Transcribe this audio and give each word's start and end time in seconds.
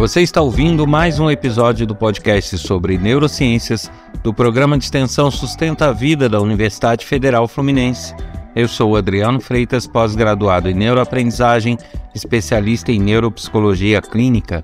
Você 0.00 0.22
está 0.22 0.40
ouvindo 0.40 0.86
mais 0.86 1.20
um 1.20 1.30
episódio 1.30 1.86
do 1.86 1.94
podcast 1.94 2.56
sobre 2.56 2.96
neurociências 2.96 3.92
do 4.22 4.32
programa 4.32 4.78
de 4.78 4.84
extensão 4.84 5.30
Sustenta 5.30 5.88
a 5.88 5.92
Vida 5.92 6.26
da 6.26 6.40
Universidade 6.40 7.04
Federal 7.04 7.46
Fluminense. 7.46 8.14
Eu 8.56 8.66
sou 8.66 8.96
Adriano 8.96 9.40
Freitas, 9.40 9.86
pós-graduado 9.86 10.70
em 10.70 10.74
neuroaprendizagem, 10.74 11.76
especialista 12.14 12.90
em 12.90 12.98
neuropsicologia 12.98 14.00
clínica. 14.00 14.62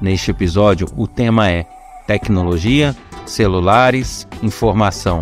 Neste 0.00 0.30
episódio, 0.30 0.88
o 0.96 1.06
tema 1.06 1.50
é 1.50 1.66
tecnologia, 2.06 2.96
celulares, 3.26 4.26
informação, 4.42 5.20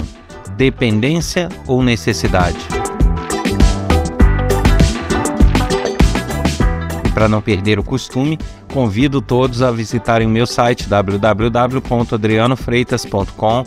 dependência 0.57 1.49
ou 1.67 1.83
necessidade. 1.83 2.86
Para 7.17 7.29
não 7.31 7.41
perder 7.41 7.79
o 7.79 7.83
costume, 7.83 8.39
convido 8.71 9.23
todos 9.23 9.63
a 9.63 9.71
visitarem 9.71 10.27
o 10.27 10.31
meu 10.31 10.47
site 10.47 10.87
www.adrianofreitas.com 10.87 13.65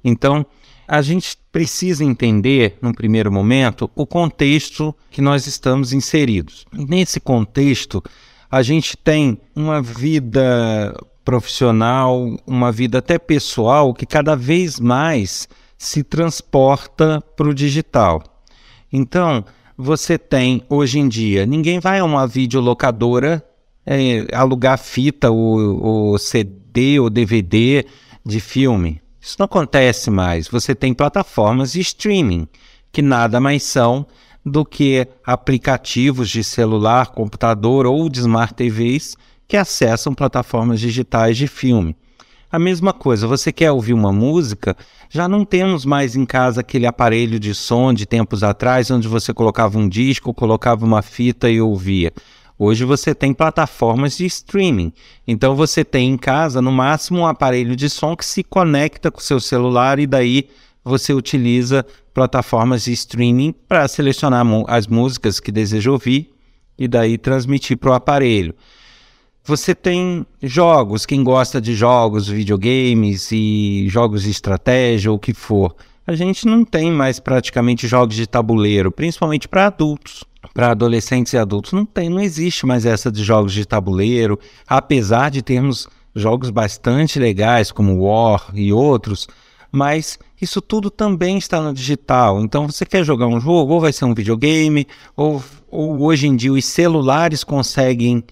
Então, 0.04 0.46
a 0.88 1.02
gente 1.02 1.38
precisa 1.52 2.04
entender, 2.04 2.78
num 2.82 2.94
primeiro 2.94 3.32
momento, 3.32 3.90
o 3.96 4.06
contexto 4.06 4.96
que 5.10 5.22
nós 5.22 5.48
estamos 5.48 5.94
inseridos. 5.94 6.66
Nesse 6.72 7.20
contexto, 7.20 8.04
a 8.50 8.62
gente 8.62 8.96
tem 8.96 9.40
uma 9.56 9.82
vida 9.82 10.96
profissional, 11.24 12.38
uma 12.46 12.72
vida 12.72 13.00
até 13.00 13.18
pessoal 13.18 13.94
que 13.94 14.06
cada 14.06 14.36
vez 14.36 14.80
mais 14.80 15.48
se 15.78 16.04
transporta 16.04 17.22
para 17.36 17.50
o 17.50 17.54
digital. 17.54 18.22
Então, 18.94 19.44
você 19.78 20.18
tem 20.18 20.64
hoje 20.70 21.00
em 21.00 21.08
dia, 21.08 21.46
ninguém 21.46 21.80
vai 21.80 22.00
a 22.00 22.06
uma 22.06 22.28
videolocadora 22.28 23.44
é, 23.86 24.26
alugar 24.34 24.78
fita 24.78 25.30
ou, 25.30 25.84
ou 25.84 26.18
CD 26.18 27.00
ou 27.00 27.10
DVD 27.10 27.86
de 28.26 28.40
filme. 28.40 29.02
Isso 29.26 29.38
não 29.40 29.46
acontece 29.46 30.12
mais. 30.12 30.48
Você 30.48 30.76
tem 30.76 30.94
plataformas 30.94 31.72
de 31.72 31.80
streaming, 31.80 32.48
que 32.92 33.02
nada 33.02 33.40
mais 33.40 33.64
são 33.64 34.06
do 34.46 34.64
que 34.64 35.08
aplicativos 35.26 36.30
de 36.30 36.44
celular, 36.44 37.08
computador 37.08 37.88
ou 37.88 38.08
de 38.08 38.20
smart 38.20 38.54
TVs 38.54 39.18
que 39.48 39.58
acessam 39.58 40.14
plataformas 40.14 40.80
digitais 40.80 41.38
de 41.38 41.48
filme. 41.48 41.96
A 42.52 42.60
mesma 42.60 42.94
coisa, 42.94 43.26
você 43.26 43.52
quer 43.52 43.72
ouvir 43.72 43.94
uma 43.94 44.14
música, 44.14 44.78
já 45.10 45.28
não 45.28 45.44
temos 45.44 45.86
mais 45.86 46.16
em 46.16 46.24
casa 46.24 46.62
aquele 46.62 46.86
aparelho 46.86 47.40
de 47.40 47.56
som 47.56 47.92
de 47.92 48.06
tempos 48.06 48.44
atrás, 48.44 48.92
onde 48.92 49.08
você 49.08 49.34
colocava 49.34 49.80
um 49.80 49.90
disco, 49.90 50.36
colocava 50.36 50.86
uma 50.86 51.02
fita 51.02 51.50
e 51.50 51.60
ouvia. 51.60 52.14
Hoje 52.58 52.86
você 52.86 53.14
tem 53.14 53.34
plataformas 53.34 54.18
de 54.18 54.26
streaming. 54.26 54.94
Então 55.28 55.56
você 55.56 55.84
tem 55.84 56.10
em 56.10 56.18
casa, 56.18 56.62
no 56.62 56.72
máximo, 56.72 57.20
um 57.20 57.28
aparelho 57.28 57.76
de 57.76 57.90
som 57.90 58.16
que 58.16 58.26
se 58.26 58.44
conecta 58.44 59.12
com 59.12 59.20
o 59.20 59.24
seu 59.24 59.40
celular 59.40 60.00
e 60.00 60.08
daí 60.08 60.48
você 60.84 61.14
utiliza 61.14 61.86
plataformas 62.14 62.86
de 62.86 62.94
streaming 62.94 63.54
para 63.68 63.88
selecionar 63.88 64.46
as 64.68 64.88
músicas 64.88 65.40
que 65.40 65.52
deseja 65.52 65.92
ouvir 65.92 66.34
e 66.78 66.88
daí 66.88 67.18
transmitir 67.18 67.78
para 67.78 67.90
o 67.90 67.94
aparelho. 67.94 68.56
Você 69.44 69.76
tem 69.76 70.26
jogos, 70.42 71.06
quem 71.06 71.24
gosta 71.24 71.60
de 71.60 71.76
jogos, 71.76 72.28
videogames 72.28 73.32
e 73.32 73.86
jogos 73.90 74.24
de 74.24 74.32
estratégia 74.32 75.12
ou 75.12 75.18
o 75.18 75.20
que 75.20 75.34
for. 75.34 75.76
A 76.08 76.14
gente 76.14 76.46
não 76.46 76.64
tem 76.64 76.92
mais 76.92 77.20
praticamente 77.20 77.88
jogos 77.88 78.16
de 78.16 78.28
tabuleiro, 78.28 78.92
principalmente 78.92 79.48
para 79.48 79.68
adultos 79.68 80.24
para 80.54 80.72
adolescentes 80.72 81.34
e 81.34 81.38
adultos. 81.38 81.74
Não 81.74 81.86
tem, 81.86 82.10
não 82.10 82.22
existe 82.22 82.66
mais 82.66 82.86
essa 82.86 83.12
de 83.12 83.24
jogos 83.24 83.54
de 83.54 83.66
tabuleiro, 83.66 84.40
apesar 84.68 85.30
de 85.32 85.42
termos 85.42 85.88
jogos 86.16 86.50
bastante 86.50 87.20
legais 87.20 87.72
como 87.72 88.06
War 88.06 88.52
e 88.54 88.72
outros, 88.72 89.28
mas 89.72 90.18
isso 90.42 90.62
tudo 90.62 90.90
também 90.90 91.38
está 91.38 91.62
no 91.62 91.74
digital. 91.74 92.42
Então 92.42 92.68
você 92.68 92.86
quer 92.86 93.04
jogar 93.04 93.28
um 93.28 93.40
jogo, 93.40 93.74
ou 93.74 93.82
vai 93.82 93.92
ser 93.92 94.06
um 94.06 94.14
videogame, 94.14 94.88
ou, 95.16 95.44
ou 95.70 96.02
hoje 96.02 96.28
em 96.28 96.36
dia 96.36 96.54
os 96.54 96.64
celulares 96.64 97.44
conseguem 97.44 98.24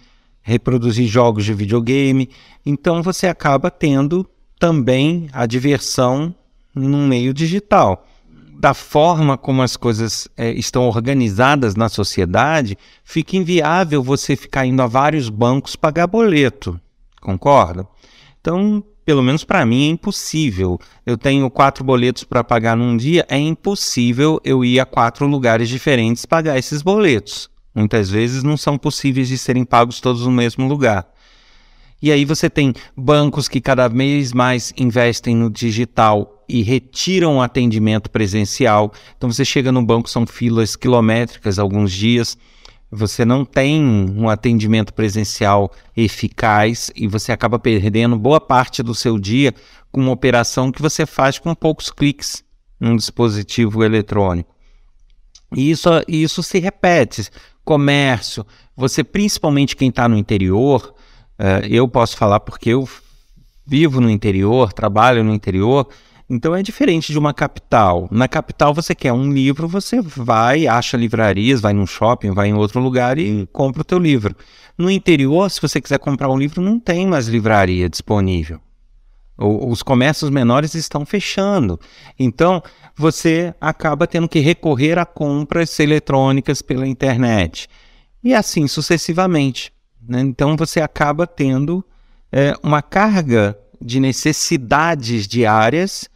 reproduzir 0.42 1.08
jogos 1.08 1.44
de 1.44 1.54
videogame. 1.54 2.30
Então 2.66 3.04
você 3.04 3.28
acaba 3.28 3.70
tendo 3.70 4.26
também 4.58 5.28
a 5.34 5.46
diversão 5.46 6.34
no 6.74 6.98
meio 7.00 7.34
digital 7.34 8.06
da 8.64 8.74
forma 8.74 9.38
como 9.38 9.62
as 9.62 9.76
coisas 9.76 10.26
é, 10.38 10.50
estão 10.54 10.88
organizadas 10.88 11.76
na 11.76 11.90
sociedade, 11.90 12.78
fica 13.04 13.36
inviável 13.36 14.02
você 14.02 14.38
ficar 14.38 14.66
indo 14.66 14.82
a 14.82 14.88
vários 14.88 15.28
bancos 15.28 15.76
pagar 15.76 16.08
boleto. 16.08 16.80
Concorda? 17.20 17.86
Então, 18.40 18.82
pelo 19.04 19.22
menos 19.22 19.44
para 19.44 19.66
mim, 19.66 19.88
é 19.88 19.90
impossível. 19.90 20.80
Eu 21.06 21.18
tenho 21.18 21.50
quatro 21.50 21.84
boletos 21.84 22.24
para 22.24 22.42
pagar 22.42 22.78
num 22.78 22.96
dia, 22.96 23.26
é 23.28 23.38
impossível 23.38 24.40
eu 24.46 24.64
ir 24.64 24.80
a 24.80 24.86
quatro 24.86 25.28
lugares 25.28 25.68
diferentes 25.68 26.26
pagar 26.26 26.58
esses 26.58 26.82
boletos. 26.82 27.50
Muitas 27.76 28.10
vezes 28.10 28.44
não 28.44 28.56
são 28.56 28.78
possíveis 28.78 29.28
de 29.28 29.38
serem 29.38 29.66
pagos 29.66 30.00
todos 30.00 30.26
no 30.26 30.32
mesmo 30.32 30.70
lugar. 30.70 31.06
E 32.04 32.12
aí 32.12 32.26
você 32.26 32.50
tem 32.50 32.74
bancos 32.98 33.48
que 33.48 33.62
cada 33.62 33.88
vez 33.88 34.34
mais 34.34 34.74
investem 34.76 35.34
no 35.34 35.50
digital 35.50 36.44
e 36.50 36.62
retiram 36.62 37.38
o 37.38 37.42
atendimento 37.42 38.12
presencial. 38.12 38.92
Então 39.16 39.32
você 39.32 39.46
chega 39.46 39.72
no 39.72 39.82
banco, 39.82 40.10
são 40.10 40.28
filas 40.28 40.76
quilométricas 40.76 41.58
alguns 41.58 41.94
dias. 41.94 42.38
Você 42.92 43.24
não 43.24 43.46
tem 43.46 43.82
um 43.82 44.28
atendimento 44.28 44.94
presencial 44.94 45.72
eficaz 45.96 46.92
e 46.94 47.08
você 47.08 47.32
acaba 47.32 47.58
perdendo 47.58 48.20
boa 48.20 48.42
parte 48.42 48.84
do 48.84 48.94
seu 48.94 49.18
dia 49.18 49.54
com 49.90 50.02
uma 50.02 50.12
operação 50.12 50.74
que 50.74 50.82
você 50.82 51.06
faz 51.06 51.40
com 51.40 51.56
poucos 51.56 51.90
cliques 51.90 52.44
num 52.82 52.98
dispositivo 52.98 53.82
eletrônico. 53.82 54.54
E 55.56 55.72
isso, 55.72 55.90
isso 56.06 56.44
se 56.44 56.60
repete. 56.60 57.30
Comércio, 57.64 58.46
você, 58.76 59.06
principalmente 59.06 59.74
quem 59.74 59.88
está 59.88 60.10
no 60.10 60.18
interior, 60.18 60.94
Uh, 61.40 61.66
eu 61.70 61.88
posso 61.88 62.16
falar 62.16 62.40
porque 62.40 62.70
eu 62.70 62.88
vivo 63.66 64.00
no 64.00 64.10
interior, 64.10 64.74
trabalho 64.74 65.24
no 65.24 65.34
interior, 65.34 65.88
Então 66.30 66.56
é 66.56 66.64
diferente 66.64 67.12
de 67.12 67.20
uma 67.20 67.34
capital. 67.34 68.08
Na 68.10 68.28
capital 68.28 68.74
você 68.74 68.96
quer 68.96 69.12
um 69.14 69.32
livro, 69.32 69.68
você 69.68 70.02
vai, 70.02 70.68
acha 70.68 70.98
livrarias, 70.98 71.62
vai 71.62 71.74
num 71.74 71.86
shopping, 71.86 72.32
vai 72.32 72.48
em 72.48 72.54
outro 72.54 72.80
lugar 72.80 73.18
e 73.18 73.48
compra 73.52 73.82
o 73.82 73.86
teu 73.86 74.00
livro. 74.00 74.36
No 74.78 74.90
interior, 74.90 75.50
se 75.52 75.62
você 75.62 75.80
quiser 75.80 76.00
comprar 76.00 76.30
um 76.30 76.38
livro, 76.38 76.62
não 76.62 76.80
tem 76.80 77.06
mais 77.06 77.28
livraria 77.28 77.90
disponível. 77.90 78.60
os 79.38 79.84
comércios 79.84 80.30
menores 80.30 80.74
estão 80.74 81.06
fechando. 81.06 81.80
Então, 82.18 82.62
você 82.96 83.54
acaba 83.60 84.08
tendo 84.08 84.30
que 84.30 84.40
recorrer 84.40 84.98
a 84.98 85.06
compras 85.06 85.80
eletrônicas 85.80 86.62
pela 86.62 86.88
internet. 86.88 87.68
E 88.24 88.34
assim 88.34 88.68
sucessivamente. 88.68 89.72
Né? 90.08 90.22
Então, 90.22 90.56
você 90.56 90.82
acaba 90.82 91.26
tendo 91.26 91.84
é, 92.32 92.54
uma 92.64 92.82
carga 92.82 93.58
de 93.80 94.00
necessidades 94.00 95.28
diárias 95.28 96.10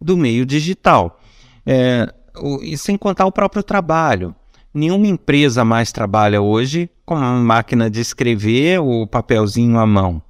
do 0.00 0.16
meio 0.16 0.46
digital. 0.46 1.20
É, 1.66 2.12
o, 2.36 2.62
e 2.62 2.76
sem 2.78 2.96
contar 2.96 3.26
o 3.26 3.32
próprio 3.32 3.62
trabalho. 3.62 4.34
Nenhuma 4.72 5.06
empresa 5.06 5.64
mais 5.64 5.90
trabalha 5.90 6.40
hoje 6.40 6.90
com 7.04 7.14
uma 7.14 7.32
máquina 7.32 7.90
de 7.90 8.00
escrever 8.00 8.80
ou 8.80 9.06
papelzinho 9.06 9.78
à 9.78 9.86
mão. 9.86 10.22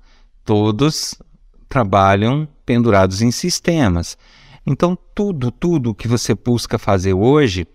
Todos 0.44 1.14
trabalham 1.68 2.48
pendurados 2.64 3.20
em 3.20 3.30
sistemas. 3.30 4.16
Então, 4.66 4.96
tudo, 5.14 5.50
tudo 5.50 5.94
que 5.94 6.08
você 6.08 6.34
busca 6.34 6.78
fazer 6.78 7.14
hoje 7.14 7.66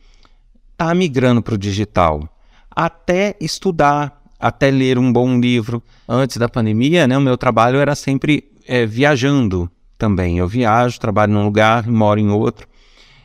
está 0.72 0.94
migrando 0.94 1.42
para 1.42 1.56
o 1.56 1.58
digital. 1.58 2.28
Até 2.70 3.36
estudar, 3.40 4.23
até 4.44 4.70
ler 4.70 5.00
um 5.00 5.12
bom 5.12 5.40
livro. 5.40 5.82
Antes 6.06 6.36
da 6.36 6.50
pandemia, 6.50 7.08
né, 7.08 7.18
o 7.18 7.22
meu 7.22 7.38
trabalho 7.38 7.80
era 7.80 7.96
sempre 7.96 8.52
é, 8.68 8.86
viajando 8.86 9.72
também. 9.98 10.38
Eu 10.38 10.50
viajo, 10.50 11.00
trabalho 11.00 11.32
num 11.32 11.46
lugar, 11.46 11.88
moro 11.88 12.20
em 12.20 12.30
outro. 12.30 12.68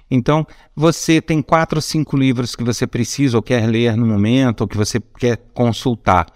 Então, 0.09 0.47
você 0.77 1.21
tem 1.21 1.43
quatro 1.43 1.79
ou 1.79 1.83
cinco 1.83 2.17
livros 2.17 2.55
que 2.55 2.63
você 2.63 2.87
precisa 2.87 3.37
ou 3.37 3.43
quer 3.43 3.67
ler 3.67 3.97
no 3.97 4.07
momento, 4.07 4.61
ou 4.61 4.69
que 4.69 4.77
você 4.77 5.01
quer 5.19 5.39
consultar. 5.53 6.27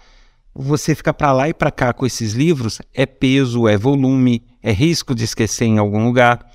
Você 0.53 0.93
fica 0.93 1.13
para 1.13 1.31
lá 1.31 1.47
e 1.47 1.53
para 1.53 1.71
cá 1.71 1.93
com 1.93 2.05
esses 2.05 2.33
livros, 2.33 2.81
é 2.93 3.05
peso, 3.05 3.69
é 3.69 3.77
volume, 3.77 4.43
é 4.61 4.73
risco 4.73 5.15
de 5.15 5.23
esquecer 5.23 5.63
em 5.63 5.77
algum 5.77 6.03
lugar. 6.03 6.45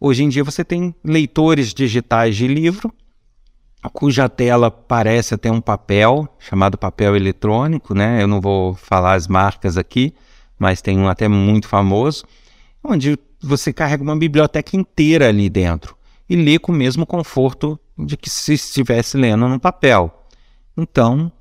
Hoje 0.00 0.24
em 0.24 0.30
dia 0.30 0.42
você 0.42 0.64
tem 0.64 0.94
leitores 1.04 1.74
digitais 1.74 2.34
de 2.36 2.48
livro, 2.48 2.90
cuja 3.88 4.28
tela 4.28 4.70
parece 4.70 5.34
até 5.34 5.50
um 5.50 5.60
papel, 5.60 6.28
chamado 6.38 6.76
papel 6.76 7.16
eletrônico, 7.16 7.94
né? 7.94 8.22
Eu 8.22 8.26
não 8.26 8.40
vou 8.40 8.74
falar 8.74 9.14
as 9.14 9.26
marcas 9.26 9.78
aqui, 9.78 10.12
mas 10.58 10.82
tem 10.82 10.98
um 10.98 11.08
até 11.08 11.28
muito 11.28 11.66
famoso, 11.66 12.24
onde 12.84 13.18
você 13.42 13.72
carrega 13.72 14.02
uma 14.02 14.16
biblioteca 14.16 14.76
inteira 14.76 15.28
ali 15.28 15.48
dentro 15.48 15.96
e 16.28 16.36
lê 16.36 16.58
com 16.58 16.72
o 16.72 16.74
mesmo 16.74 17.06
conforto 17.06 17.78
de 17.98 18.16
que 18.16 18.28
se 18.28 18.54
estivesse 18.54 19.16
lendo 19.16 19.48
no 19.48 19.58
papel. 19.58 20.26
Então, 20.76 21.32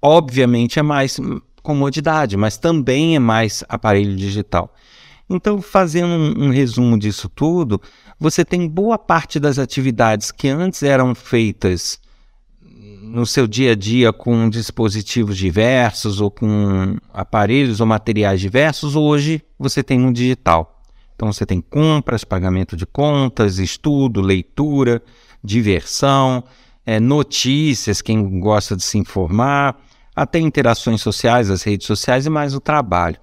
obviamente 0.00 0.78
é 0.78 0.82
mais 0.82 1.20
comodidade, 1.62 2.36
mas 2.36 2.56
também 2.56 3.16
é 3.16 3.18
mais 3.18 3.62
aparelho 3.68 4.16
digital. 4.16 4.72
Então, 5.28 5.60
fazendo 5.60 6.08
um, 6.08 6.46
um, 6.46 6.50
resumo 6.50 6.96
disso 6.96 7.28
tudo, 7.28 7.80
você 8.18 8.44
tem 8.44 8.68
boa 8.68 8.98
parte 8.98 9.38
das 9.38 9.58
atividades 9.58 10.32
que 10.32 10.48
antes 10.48 10.82
eram 10.82 11.14
feitas 11.14 12.00
no 13.06 13.24
seu 13.24 13.46
dia 13.46 13.72
a 13.72 13.74
dia 13.74 14.12
com 14.12 14.48
dispositivos 14.48 15.36
diversos 15.36 16.20
ou 16.20 16.30
com 16.30 16.96
aparelhos 17.12 17.80
ou 17.80 17.86
materiais 17.86 18.40
diversos, 18.40 18.96
hoje 18.96 19.42
você 19.58 19.82
tem 19.82 19.98
no 19.98 20.12
digital. 20.12 20.82
Então 21.14 21.32
você 21.32 21.46
tem 21.46 21.60
compras, 21.60 22.24
pagamento 22.24 22.76
de 22.76 22.84
contas, 22.84 23.58
estudo, 23.58 24.20
leitura, 24.20 25.02
diversão, 25.42 26.44
é, 26.84 27.00
notícias, 27.00 28.02
quem 28.02 28.38
gosta 28.40 28.76
de 28.76 28.82
se 28.82 28.98
informar, 28.98 29.80
até 30.14 30.38
interações 30.38 31.00
sociais, 31.00 31.50
as 31.50 31.62
redes 31.62 31.86
sociais 31.86 32.26
e 32.26 32.30
mais 32.30 32.54
o 32.54 32.60
trabalho. 32.60 33.18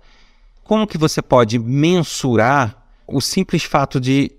Como 0.63 0.87
que 0.87 0.97
você 0.97 1.21
pode 1.21 1.59
mensurar 1.59 2.83
o 3.05 3.19
simples 3.19 3.63
fato 3.63 3.99
de 3.99 4.31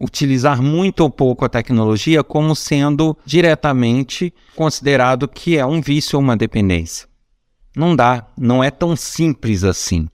utilizar 0.00 0.62
muito 0.62 1.00
ou 1.00 1.10
pouco 1.10 1.44
a 1.44 1.48
tecnologia 1.48 2.22
como 2.22 2.54
sendo 2.54 3.16
diretamente 3.24 4.32
considerado 4.54 5.26
que 5.26 5.56
é 5.56 5.64
um 5.64 5.80
vício 5.80 6.16
ou 6.16 6.22
uma 6.22 6.36
dependência. 6.36 7.08
Não 7.74 7.94
dá, 7.94 8.26
não 8.38 8.62
é 8.62 8.70
tão 8.70 8.94
simples 8.96 9.64
assim. 9.64 10.08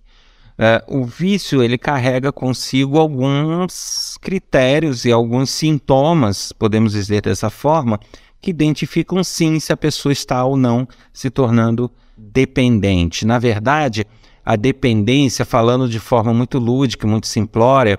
É, 0.58 0.84
o 0.86 1.04
vício 1.04 1.62
ele 1.62 1.78
carrega 1.78 2.30
consigo 2.30 2.98
alguns 2.98 4.16
critérios 4.20 5.04
e 5.04 5.10
alguns 5.10 5.50
sintomas, 5.50 6.52
podemos 6.52 6.92
dizer 6.92 7.22
dessa 7.22 7.50
forma, 7.50 7.98
que 8.40 8.50
identificam 8.50 9.22
sim 9.24 9.58
se 9.58 9.72
a 9.72 9.76
pessoa 9.76 10.12
está 10.12 10.44
ou 10.44 10.56
não 10.56 10.86
se 11.12 11.30
tornando 11.30 11.90
dependente. 12.16 13.24
Na 13.24 13.38
verdade, 13.38 14.06
a 14.44 14.56
dependência, 14.56 15.44
falando 15.44 15.88
de 15.88 15.98
forma 15.98 16.34
muito 16.34 16.58
lúdica, 16.58 17.06
muito 17.06 17.26
simplória, 17.26 17.98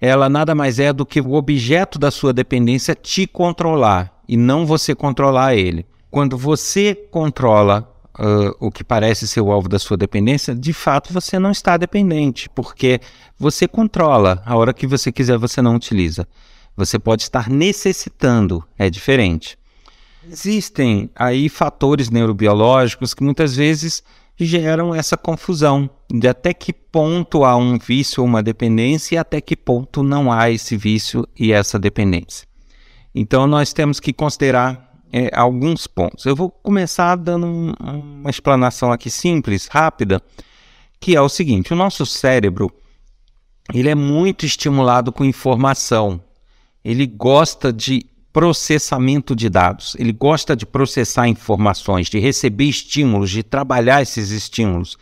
ela 0.00 0.28
nada 0.28 0.54
mais 0.54 0.78
é 0.78 0.92
do 0.92 1.04
que 1.04 1.20
o 1.20 1.34
objeto 1.34 1.98
da 1.98 2.10
sua 2.10 2.32
dependência 2.32 2.94
te 2.94 3.26
controlar 3.26 4.20
e 4.26 4.36
não 4.36 4.64
você 4.64 4.94
controlar 4.94 5.54
ele. 5.54 5.84
Quando 6.10 6.38
você 6.38 6.94
controla 6.94 7.92
uh, 8.18 8.54
o 8.58 8.70
que 8.70 8.82
parece 8.82 9.28
ser 9.28 9.40
o 9.40 9.52
alvo 9.52 9.68
da 9.68 9.78
sua 9.78 9.96
dependência, 9.96 10.54
de 10.54 10.72
fato 10.72 11.12
você 11.12 11.38
não 11.38 11.50
está 11.50 11.76
dependente, 11.76 12.48
porque 12.48 13.00
você 13.38 13.68
controla. 13.68 14.42
A 14.46 14.56
hora 14.56 14.72
que 14.72 14.86
você 14.86 15.12
quiser, 15.12 15.36
você 15.36 15.60
não 15.60 15.76
utiliza. 15.76 16.26
Você 16.76 16.98
pode 16.98 17.22
estar 17.22 17.50
necessitando, 17.50 18.64
é 18.78 18.88
diferente. 18.88 19.58
Existem 20.30 21.10
aí 21.14 21.48
fatores 21.48 22.10
neurobiológicos 22.10 23.14
que 23.14 23.22
muitas 23.22 23.56
vezes 23.56 24.02
geram 24.46 24.94
essa 24.94 25.16
confusão 25.16 25.88
de 26.10 26.26
até 26.28 26.52
que 26.54 26.72
ponto 26.72 27.44
há 27.44 27.56
um 27.56 27.78
vício 27.78 28.22
ou 28.22 28.28
uma 28.28 28.42
dependência 28.42 29.14
e 29.14 29.18
até 29.18 29.40
que 29.40 29.56
ponto 29.56 30.02
não 30.02 30.32
há 30.32 30.50
esse 30.50 30.76
vício 30.76 31.26
e 31.38 31.52
essa 31.52 31.78
dependência. 31.78 32.46
Então 33.14 33.46
nós 33.46 33.72
temos 33.72 34.00
que 34.00 34.12
considerar 34.12 34.90
é, 35.12 35.30
alguns 35.34 35.86
pontos. 35.86 36.24
Eu 36.24 36.36
vou 36.36 36.50
começar 36.50 37.16
dando 37.16 37.46
um, 37.46 37.72
uma 37.80 38.30
explanação 38.30 38.92
aqui 38.92 39.10
simples, 39.10 39.66
rápida, 39.66 40.22
que 41.00 41.16
é 41.16 41.20
o 41.20 41.28
seguinte: 41.28 41.72
o 41.72 41.76
nosso 41.76 42.06
cérebro 42.06 42.72
ele 43.72 43.88
é 43.88 43.94
muito 43.94 44.44
estimulado 44.44 45.12
com 45.12 45.24
informação. 45.24 46.20
Ele 46.84 47.06
gosta 47.06 47.72
de 47.72 48.06
processamento 48.32 49.34
de 49.34 49.48
dados. 49.48 49.96
Ele 49.98 50.12
gosta 50.12 50.54
de 50.54 50.64
processar 50.64 51.28
informações, 51.28 52.08
de 52.08 52.18
receber 52.18 52.64
estímulos, 52.64 53.30
de 53.30 53.42
trabalhar 53.42 54.02
esses 54.02 54.30
estímulos. 54.30 54.96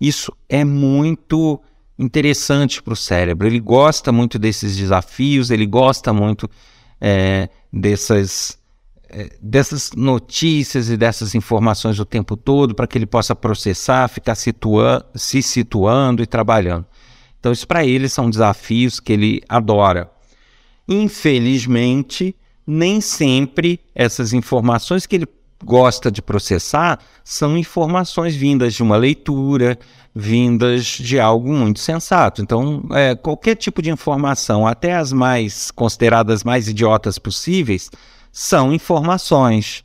Isso 0.00 0.32
é 0.48 0.64
muito 0.64 1.60
interessante 1.98 2.82
para 2.82 2.92
o 2.92 2.96
cérebro. 2.96 3.46
Ele 3.46 3.60
gosta 3.60 4.10
muito 4.10 4.38
desses 4.38 4.76
desafios, 4.76 5.50
ele 5.50 5.66
gosta 5.66 6.12
muito 6.12 6.50
é, 7.00 7.48
dessas, 7.72 8.58
é, 9.08 9.30
dessas 9.40 9.92
notícias 9.92 10.88
e 10.88 10.96
dessas 10.96 11.34
informações 11.34 12.00
o 12.00 12.04
tempo 12.04 12.36
todo 12.36 12.74
para 12.74 12.86
que 12.86 12.98
ele 12.98 13.06
possa 13.06 13.34
processar, 13.36 14.08
ficar 14.08 14.34
situa 14.34 15.08
se 15.14 15.40
situando 15.40 16.22
e 16.22 16.26
trabalhando. 16.26 16.86
Então, 17.38 17.52
isso 17.52 17.66
para 17.66 17.84
ele 17.84 18.08
são 18.08 18.30
desafios 18.30 19.00
que 19.00 19.12
ele 19.12 19.42
adora. 19.48 20.10
Infelizmente, 20.88 22.36
nem 22.66 23.00
sempre 23.00 23.80
essas 23.94 24.32
informações 24.32 25.06
que 25.06 25.16
ele 25.16 25.26
gosta 25.64 26.10
de 26.10 26.20
processar 26.20 26.98
são 27.24 27.56
informações 27.56 28.34
vindas 28.34 28.74
de 28.74 28.82
uma 28.82 28.96
leitura, 28.96 29.78
vindas 30.14 30.84
de 30.84 31.18
algo 31.18 31.52
muito 31.52 31.80
sensato. 31.80 32.42
Então, 32.42 32.82
é, 32.90 33.14
qualquer 33.14 33.54
tipo 33.54 33.80
de 33.80 33.90
informação, 33.90 34.66
até 34.66 34.94
as 34.94 35.12
mais 35.12 35.70
consideradas 35.70 36.44
mais 36.44 36.68
idiotas 36.68 37.18
possíveis, 37.18 37.90
são 38.30 38.72
informações. 38.72 39.84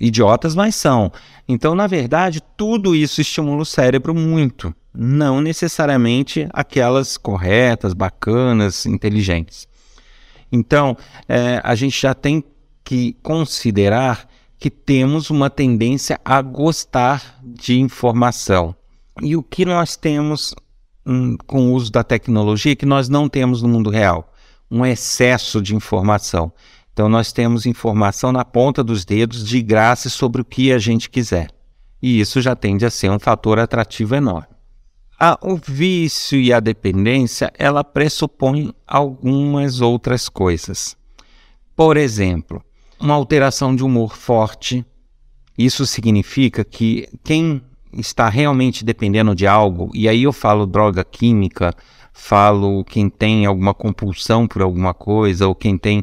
Idiotas, 0.00 0.56
mas 0.56 0.74
são. 0.74 1.12
Então, 1.46 1.74
na 1.74 1.86
verdade, 1.86 2.42
tudo 2.56 2.96
isso 2.96 3.20
estimula 3.20 3.62
o 3.62 3.66
cérebro 3.66 4.12
muito, 4.12 4.74
não 4.92 5.40
necessariamente 5.40 6.48
aquelas 6.52 7.16
corretas, 7.16 7.92
bacanas, 7.92 8.84
inteligentes. 8.84 9.68
Então, 10.52 10.96
é, 11.26 11.60
a 11.64 11.74
gente 11.74 11.98
já 11.98 12.14
tem 12.14 12.44
que 12.84 13.14
considerar 13.22 14.28
que 14.58 14.70
temos 14.70 15.30
uma 15.30 15.48
tendência 15.48 16.20
a 16.22 16.40
gostar 16.42 17.40
de 17.42 17.80
informação. 17.80 18.76
E 19.20 19.34
o 19.34 19.42
que 19.42 19.64
nós 19.64 19.96
temos 19.96 20.54
hum, 21.06 21.36
com 21.46 21.68
o 21.68 21.72
uso 21.72 21.90
da 21.90 22.04
tecnologia 22.04 22.76
que 22.76 22.86
nós 22.86 23.08
não 23.08 23.28
temos 23.28 23.62
no 23.62 23.68
mundo 23.68 23.90
real? 23.90 24.32
Um 24.70 24.84
excesso 24.84 25.60
de 25.60 25.74
informação. 25.74 26.52
Então, 26.92 27.08
nós 27.08 27.32
temos 27.32 27.64
informação 27.64 28.30
na 28.30 28.44
ponta 28.44 28.84
dos 28.84 29.04
dedos 29.04 29.46
de 29.46 29.62
graça 29.62 30.10
sobre 30.10 30.42
o 30.42 30.44
que 30.44 30.72
a 30.72 30.78
gente 30.78 31.08
quiser. 31.08 31.48
E 32.00 32.20
isso 32.20 32.40
já 32.40 32.54
tende 32.54 32.84
a 32.84 32.90
ser 32.90 33.10
um 33.10 33.18
fator 33.18 33.58
atrativo 33.58 34.14
enorme. 34.14 34.48
A, 35.24 35.38
o 35.40 35.54
vício 35.54 36.40
e 36.40 36.52
a 36.52 36.58
dependência, 36.58 37.52
ela 37.56 37.84
pressupõe 37.84 38.74
algumas 38.84 39.80
outras 39.80 40.28
coisas. 40.28 40.96
Por 41.76 41.96
exemplo, 41.96 42.60
uma 42.98 43.14
alteração 43.14 43.76
de 43.76 43.84
humor 43.84 44.16
forte. 44.16 44.84
Isso 45.56 45.86
significa 45.86 46.64
que 46.64 47.06
quem 47.22 47.62
está 47.92 48.28
realmente 48.28 48.84
dependendo 48.84 49.32
de 49.32 49.46
algo, 49.46 49.92
e 49.94 50.08
aí 50.08 50.24
eu 50.24 50.32
falo 50.32 50.66
droga 50.66 51.04
química, 51.04 51.72
falo 52.12 52.84
quem 52.84 53.08
tem 53.08 53.46
alguma 53.46 53.72
compulsão 53.72 54.48
por 54.48 54.60
alguma 54.60 54.92
coisa, 54.92 55.46
ou 55.46 55.54
quem 55.54 55.78
tem 55.78 56.02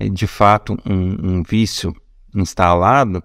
eh, 0.00 0.08
de 0.08 0.26
fato 0.26 0.74
um, 0.86 1.34
um 1.36 1.42
vício 1.42 1.94
instalado, 2.34 3.22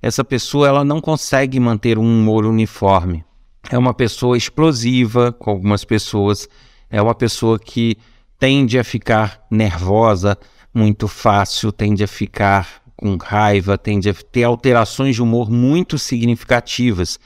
essa 0.00 0.24
pessoa 0.24 0.68
ela 0.68 0.84
não 0.86 1.02
consegue 1.02 1.60
manter 1.60 1.98
um 1.98 2.20
humor 2.20 2.46
uniforme. 2.46 3.26
É 3.68 3.76
uma 3.76 3.92
pessoa 3.92 4.36
explosiva 4.36 5.32
com 5.32 5.50
algumas 5.50 5.84
pessoas, 5.84 6.48
é 6.88 7.00
uma 7.00 7.14
pessoa 7.14 7.58
que 7.58 7.96
tende 8.38 8.78
a 8.78 8.84
ficar 8.84 9.44
nervosa 9.50 10.38
muito 10.72 11.06
fácil, 11.06 11.70
tende 11.70 12.02
a 12.02 12.08
ficar 12.08 12.80
com 12.96 13.16
raiva, 13.16 13.76
tende 13.76 14.08
a 14.08 14.14
ter 14.14 14.44
alterações 14.44 15.16
de 15.16 15.22
humor 15.22 15.50
muito 15.50 15.98
significativas, 15.98 17.18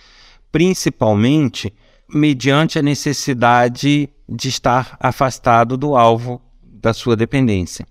principalmente 0.50 1.72
mediante 2.08 2.78
a 2.78 2.82
necessidade 2.82 4.08
de 4.28 4.48
estar 4.48 4.96
afastado 5.00 5.76
do 5.76 5.96
alvo 5.96 6.40
da 6.62 6.92
sua 6.92 7.16
dependência. 7.16 7.86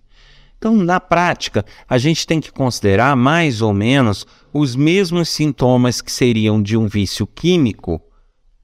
Então, 0.57 0.75
na 0.77 0.99
prática, 0.99 1.65
a 1.89 1.97
gente 1.97 2.25
tem 2.25 2.39
que 2.39 2.51
considerar 2.51 3.15
mais 3.17 3.61
ou 3.61 3.73
menos 3.73 4.25
os 4.53 4.75
mesmos 4.75 5.27
sintomas 5.27 6.01
que 6.01 6.11
seriam 6.11 6.61
de 6.61 6.77
um 6.77 6.87
vício 6.87 7.27
químico 7.27 8.01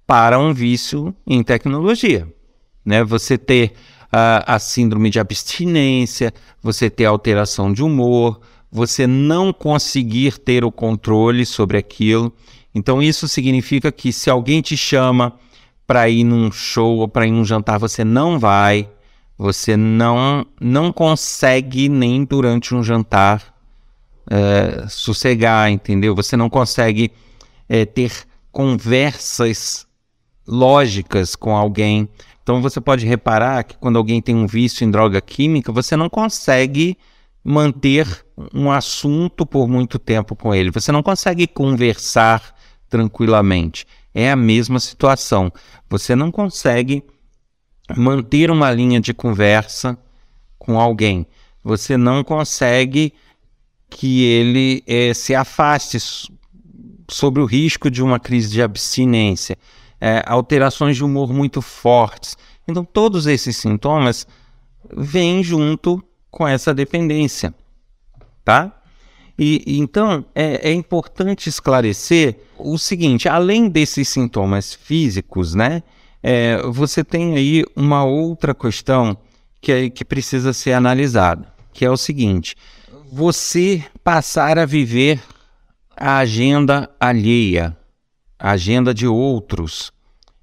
para 0.09 0.39
um 0.39 0.51
vício 0.51 1.15
em 1.27 1.43
tecnologia. 1.43 2.27
Né? 2.83 3.03
Você 3.03 3.37
ter 3.37 3.73
a 4.11 4.57
síndrome 4.57 5.11
de 5.11 5.19
abstinência, 5.19 6.33
você 6.63 6.89
ter 6.89 7.05
alteração 7.05 7.71
de 7.71 7.83
humor, 7.83 8.41
você 8.71 9.05
não 9.05 9.53
conseguir 9.53 10.39
ter 10.39 10.65
o 10.65 10.71
controle 10.71 11.45
sobre 11.45 11.77
aquilo. 11.77 12.33
Então, 12.73 13.03
isso 13.03 13.27
significa 13.27 13.91
que 13.91 14.11
se 14.11 14.31
alguém 14.31 14.61
te 14.63 14.75
chama 14.75 15.33
para 15.85 16.09
ir 16.09 16.23
num 16.23 16.51
show 16.51 16.97
ou 16.97 17.07
para 17.07 17.27
ir 17.27 17.31
num 17.31 17.45
jantar, 17.45 17.77
você 17.77 18.03
não 18.03 18.39
vai 18.39 18.89
você 19.39 19.77
não, 19.77 20.45
não 20.59 20.91
consegue 20.91 21.87
nem 21.87 22.25
durante 22.25 22.75
um 22.75 22.83
jantar 22.83 23.55
é, 24.29 24.85
sossegar, 24.89 25.71
entendeu? 25.71 26.13
Você 26.13 26.35
não 26.35 26.49
consegue 26.49 27.09
é, 27.69 27.85
ter 27.85 28.11
conversas 28.51 29.87
lógicas 30.49 31.35
com 31.35 31.55
alguém. 31.55 32.09
Então 32.41 32.61
você 32.61 32.81
pode 32.81 33.05
reparar 33.05 33.63
que 33.63 33.77
quando 33.77 33.97
alguém 33.97 34.21
tem 34.21 34.35
um 34.35 34.47
vício 34.47 34.83
em 34.83 34.89
droga 34.89 35.21
química, 35.21 35.71
você 35.71 35.95
não 35.95 36.09
consegue 36.09 36.97
manter 37.43 38.25
um 38.53 38.71
assunto 38.71 39.45
por 39.45 39.67
muito 39.67 39.99
tempo 39.99 40.35
com 40.35 40.53
ele. 40.53 40.71
Você 40.71 40.91
não 40.91 41.03
consegue 41.03 41.45
conversar 41.47 42.55
tranquilamente. 42.89 43.85
É 44.13 44.31
a 44.31 44.35
mesma 44.35 44.79
situação. 44.79 45.51
Você 45.89 46.15
não 46.15 46.31
consegue 46.31 47.03
manter 47.95 48.49
uma 48.49 48.71
linha 48.71 48.99
de 48.99 49.13
conversa 49.13 49.97
com 50.57 50.79
alguém. 50.79 51.25
Você 51.63 51.95
não 51.95 52.23
consegue 52.23 53.13
que 53.89 54.23
ele 54.23 54.83
é, 54.87 55.13
se 55.13 55.33
afaste 55.33 55.97
sobre 57.09 57.41
o 57.41 57.45
risco 57.45 57.89
de 57.89 58.03
uma 58.03 58.19
crise 58.19 58.49
de 58.49 58.61
abstinência, 58.61 59.57
é, 59.99 60.23
alterações 60.25 60.95
de 60.95 61.03
humor 61.03 61.33
muito 61.33 61.61
fortes. 61.61 62.37
Então, 62.67 62.83
todos 62.83 63.27
esses 63.27 63.57
sintomas 63.57 64.27
vêm 64.95 65.43
junto 65.43 66.03
com 66.29 66.47
essa 66.47 66.73
dependência, 66.73 67.53
tá? 68.43 68.75
E 69.37 69.63
então 69.79 70.25
é, 70.35 70.69
é 70.69 70.73
importante 70.73 71.47
esclarecer 71.47 72.37
o 72.57 72.77
seguinte: 72.77 73.27
além 73.27 73.69
desses 73.69 74.09
sintomas 74.09 74.73
físicos, 74.73 75.55
né? 75.55 75.81
é, 76.21 76.61
você 76.63 77.03
tem 77.03 77.35
aí 77.35 77.63
uma 77.75 78.03
outra 78.03 78.53
questão 78.53 79.17
que, 79.61 79.71
é, 79.71 79.89
que 79.89 80.05
precisa 80.05 80.53
ser 80.53 80.73
analisada, 80.73 81.47
que 81.73 81.85
é 81.85 81.89
o 81.89 81.97
seguinte: 81.97 82.55
você 83.11 83.83
passar 84.03 84.57
a 84.57 84.65
viver 84.65 85.21
a 85.95 86.17
agenda 86.17 86.89
alheia, 86.99 87.75
a 88.39 88.51
agenda 88.51 88.93
de 88.93 89.05
outros. 89.05 89.91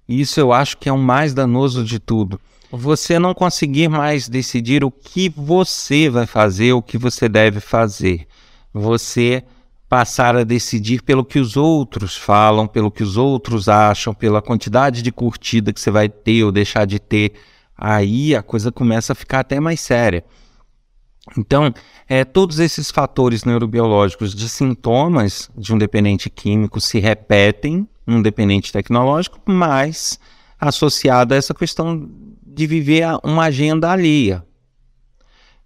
Isso 0.06 0.38
eu 0.38 0.52
acho 0.52 0.76
que 0.76 0.88
é 0.88 0.92
o 0.92 0.98
mais 0.98 1.32
danoso 1.32 1.82
de 1.82 1.98
tudo. 1.98 2.38
Você 2.70 3.18
não 3.18 3.32
conseguir 3.32 3.88
mais 3.88 4.28
decidir 4.28 4.84
o 4.84 4.90
que 4.90 5.28
você 5.28 6.10
vai 6.10 6.26
fazer, 6.26 6.72
o 6.72 6.82
que 6.82 6.98
você 6.98 7.28
deve 7.28 7.60
fazer. 7.60 8.26
Você 8.72 9.42
passar 9.88 10.36
a 10.36 10.44
decidir 10.44 11.02
pelo 11.02 11.24
que 11.24 11.38
os 11.38 11.56
outros 11.56 12.16
falam, 12.16 12.66
pelo 12.66 12.90
que 12.90 13.02
os 13.02 13.16
outros 13.16 13.68
acham, 13.68 14.12
pela 14.12 14.42
quantidade 14.42 15.00
de 15.00 15.12
curtida 15.12 15.72
que 15.72 15.80
você 15.80 15.90
vai 15.90 16.08
ter 16.08 16.44
ou 16.44 16.52
deixar 16.52 16.84
de 16.84 16.98
ter, 16.98 17.34
aí 17.76 18.34
a 18.34 18.42
coisa 18.42 18.72
começa 18.72 19.12
a 19.12 19.16
ficar 19.16 19.40
até 19.40 19.60
mais 19.60 19.80
séria. 19.80 20.24
Então, 21.36 21.72
é, 22.08 22.24
todos 22.24 22.58
esses 22.58 22.90
fatores 22.90 23.44
neurobiológicos 23.44 24.34
de 24.34 24.48
sintomas 24.48 25.50
de 25.56 25.74
um 25.74 25.78
dependente 25.78 26.30
químico 26.30 26.80
se 26.80 26.98
repetem 26.98 27.88
num 28.06 28.22
dependente 28.22 28.72
tecnológico, 28.72 29.40
mas 29.44 30.18
associado 30.58 31.34
a 31.34 31.36
essa 31.36 31.52
questão 31.52 32.08
de 32.46 32.66
viver 32.66 33.04
uma 33.24 33.44
agenda 33.44 33.90
alheia. 33.90 34.44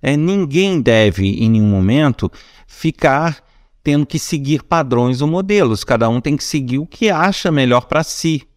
É, 0.03 0.17
ninguém 0.17 0.81
deve, 0.81 1.29
em 1.29 1.51
nenhum 1.51 1.69
momento, 1.69 2.33
ficar 2.67 3.45
tendo 3.83 4.07
que 4.07 4.19
seguir 4.19 4.63
padrões 4.63 5.21
ou 5.21 5.29
modelos. 5.29 5.85
Cada 5.85 6.09
um 6.09 6.21
tem 6.21 6.37
que 6.37 6.45
seguir 6.45 6.79
o 6.79 6.87
que 6.87 7.11
acha 7.11 7.51
melhor 7.51 7.87
para 7.87 8.03
si, 8.03 8.49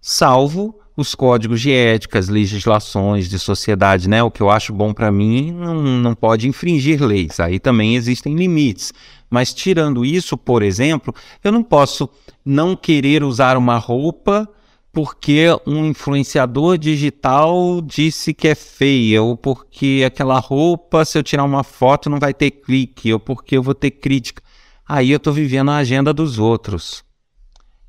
salvo 0.00 0.81
os 0.96 1.14
códigos 1.14 1.60
de 1.60 1.72
ética, 1.72 2.18
as 2.18 2.28
legislações 2.28 3.28
de 3.28 3.38
sociedade, 3.38 4.08
né? 4.08 4.22
O 4.22 4.30
que 4.30 4.42
eu 4.42 4.50
acho 4.50 4.72
bom 4.72 4.92
para 4.92 5.10
mim 5.10 5.50
não, 5.50 5.74
não 5.74 6.14
pode 6.14 6.48
infringir 6.48 7.02
leis. 7.02 7.40
Aí 7.40 7.58
também 7.58 7.96
existem 7.96 8.34
limites. 8.34 8.92
Mas 9.30 9.54
tirando 9.54 10.04
isso, 10.04 10.36
por 10.36 10.62
exemplo, 10.62 11.14
eu 11.42 11.50
não 11.50 11.62
posso 11.62 12.08
não 12.44 12.76
querer 12.76 13.24
usar 13.24 13.56
uma 13.56 13.78
roupa 13.78 14.48
porque 14.92 15.46
um 15.66 15.86
influenciador 15.86 16.76
digital 16.76 17.80
disse 17.80 18.34
que 18.34 18.48
é 18.48 18.54
feia, 18.54 19.22
ou 19.22 19.34
porque 19.34 20.04
aquela 20.06 20.38
roupa, 20.38 21.02
se 21.06 21.16
eu 21.16 21.22
tirar 21.22 21.44
uma 21.44 21.64
foto, 21.64 22.10
não 22.10 22.20
vai 22.20 22.34
ter 22.34 22.50
clique, 22.50 23.10
ou 23.10 23.18
porque 23.18 23.56
eu 23.56 23.62
vou 23.62 23.74
ter 23.74 23.90
crítica. 23.90 24.42
Aí 24.86 25.10
eu 25.10 25.16
estou 25.16 25.32
vivendo 25.32 25.70
a 25.70 25.76
agenda 25.76 26.12
dos 26.12 26.38
outros. 26.38 27.02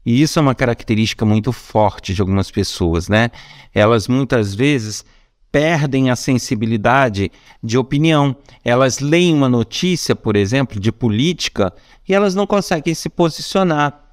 E 0.05 0.21
isso 0.21 0.37
é 0.37 0.41
uma 0.41 0.55
característica 0.55 1.25
muito 1.25 1.51
forte 1.51 2.13
de 2.13 2.21
algumas 2.21 2.51
pessoas, 2.51 3.07
né? 3.07 3.31
Elas 3.73 4.07
muitas 4.07 4.53
vezes 4.53 5.05
perdem 5.51 6.09
a 6.09 6.15
sensibilidade 6.15 7.31
de 7.61 7.77
opinião. 7.77 8.35
Elas 8.65 8.99
leem 8.99 9.33
uma 9.33 9.47
notícia, 9.47 10.15
por 10.15 10.35
exemplo, 10.35 10.79
de 10.79 10.91
política 10.91 11.71
e 12.09 12.13
elas 12.13 12.33
não 12.33 12.47
conseguem 12.47 12.95
se 12.95 13.07
posicionar. 13.07 14.03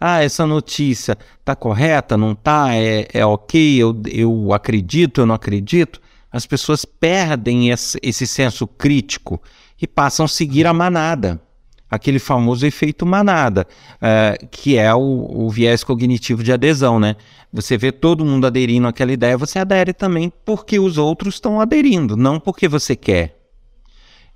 Ah, 0.00 0.22
essa 0.22 0.46
notícia 0.46 1.16
está 1.40 1.56
correta, 1.56 2.16
não 2.16 2.32
está, 2.32 2.74
é, 2.74 3.08
é 3.12 3.24
ok, 3.24 3.82
eu, 3.82 4.00
eu 4.06 4.52
acredito, 4.52 5.20
eu 5.20 5.26
não 5.26 5.34
acredito, 5.34 6.00
as 6.30 6.46
pessoas 6.46 6.84
perdem 6.84 7.70
esse, 7.70 7.98
esse 8.02 8.26
senso 8.26 8.66
crítico 8.66 9.40
e 9.80 9.86
passam 9.86 10.26
a 10.26 10.28
seguir 10.28 10.66
a 10.66 10.72
manada, 10.72 11.40
aquele 11.90 12.18
famoso 12.18 12.66
efeito 12.66 13.06
manada, 13.06 13.66
é, 14.00 14.38
que 14.50 14.76
é 14.76 14.94
o, 14.94 15.00
o, 15.00 15.50
viés 15.50 15.82
cognitivo 15.82 16.42
de 16.42 16.52
adesão, 16.52 17.00
né? 17.00 17.16
Você 17.52 17.78
vê 17.78 17.90
todo 17.90 18.24
mundo 18.24 18.46
aderindo 18.46 18.86
àquela 18.86 19.12
ideia, 19.12 19.38
você 19.38 19.58
adere 19.58 19.92
também 19.92 20.32
porque 20.44 20.78
os 20.78 20.98
outros 20.98 21.34
estão 21.34 21.60
aderindo, 21.60 22.16
não 22.16 22.38
porque 22.38 22.68
você 22.68 22.94
quer. 22.94 23.36